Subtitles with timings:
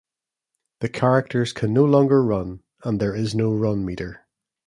[0.79, 4.25] The characters can no longer run, and there is no run meter.